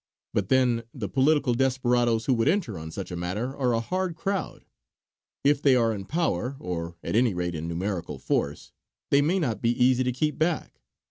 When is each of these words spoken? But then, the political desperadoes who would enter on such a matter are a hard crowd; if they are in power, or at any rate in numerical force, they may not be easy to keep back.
But 0.33 0.49
then, 0.49 0.81
the 0.95 1.07
political 1.07 1.53
desperadoes 1.53 2.25
who 2.25 2.33
would 2.33 2.47
enter 2.47 2.75
on 2.75 2.89
such 2.89 3.11
a 3.11 3.15
matter 3.15 3.55
are 3.55 3.73
a 3.73 3.79
hard 3.79 4.15
crowd; 4.15 4.65
if 5.43 5.61
they 5.61 5.75
are 5.75 5.93
in 5.93 6.05
power, 6.05 6.55
or 6.59 6.95
at 7.03 7.15
any 7.15 7.35
rate 7.35 7.53
in 7.53 7.67
numerical 7.67 8.17
force, 8.17 8.71
they 9.11 9.21
may 9.21 9.37
not 9.37 9.61
be 9.61 9.69
easy 9.79 10.03
to 10.03 10.11
keep 10.11 10.39
back. 10.39 10.81